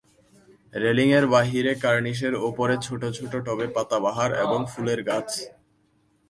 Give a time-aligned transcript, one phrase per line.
[0.73, 5.29] রেলিঙের বাহিরে কার্নিসের উপরে ছোটো ছোটো টবে পাতাবাহার এবং ফুলের গাছ।